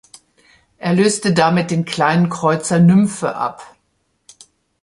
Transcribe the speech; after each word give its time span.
Er 0.79 0.93
löste 0.95 1.31
damit 1.31 1.69
den 1.69 1.85
Kleinen 1.85 2.29
Kreuzer 2.31 2.79
"Nymphe" 2.79 3.35
ab. 3.35 3.75